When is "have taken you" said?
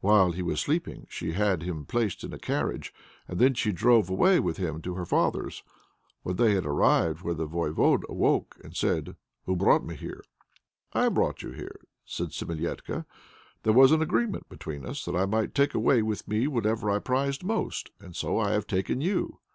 18.52-19.40